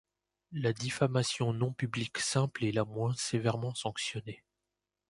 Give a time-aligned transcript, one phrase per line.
[0.53, 4.43] La diffamation non publique simple est la moins sévèrement sanctionnée.